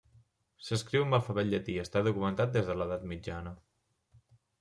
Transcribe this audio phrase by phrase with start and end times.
[0.67, 3.53] S'escriu amb l'alfabet llatí i està documentat des de l'edat mitjana.